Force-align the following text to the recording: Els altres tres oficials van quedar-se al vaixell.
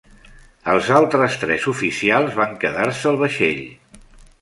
Els 0.73 0.89
altres 0.99 1.37
tres 1.45 1.69
oficials 1.73 2.35
van 2.43 2.59
quedar-se 2.65 3.11
al 3.15 3.25
vaixell. 3.25 3.65